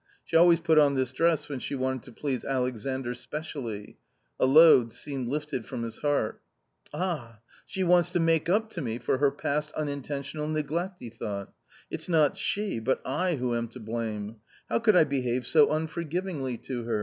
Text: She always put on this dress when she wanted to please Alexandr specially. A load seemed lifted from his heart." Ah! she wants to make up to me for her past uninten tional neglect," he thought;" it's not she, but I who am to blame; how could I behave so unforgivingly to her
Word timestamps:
She 0.25 0.35
always 0.35 0.59
put 0.59 0.79
on 0.79 0.95
this 0.95 1.13
dress 1.13 1.47
when 1.47 1.59
she 1.59 1.75
wanted 1.75 2.01
to 2.05 2.11
please 2.11 2.43
Alexandr 2.43 3.13
specially. 3.13 3.99
A 4.39 4.47
load 4.47 4.91
seemed 4.91 5.27
lifted 5.27 5.63
from 5.67 5.83
his 5.83 5.99
heart." 5.99 6.41
Ah! 6.91 7.41
she 7.67 7.83
wants 7.83 8.11
to 8.13 8.19
make 8.19 8.49
up 8.49 8.71
to 8.71 8.81
me 8.81 8.97
for 8.97 9.19
her 9.19 9.29
past 9.29 9.71
uninten 9.77 10.21
tional 10.23 10.49
neglect," 10.51 10.95
he 10.99 11.11
thought;" 11.11 11.53
it's 11.91 12.09
not 12.09 12.35
she, 12.35 12.79
but 12.79 12.99
I 13.05 13.35
who 13.35 13.53
am 13.53 13.67
to 13.67 13.79
blame; 13.79 14.37
how 14.69 14.79
could 14.79 14.95
I 14.95 15.03
behave 15.03 15.45
so 15.45 15.67
unforgivingly 15.69 16.57
to 16.63 16.83
her 16.85 16.99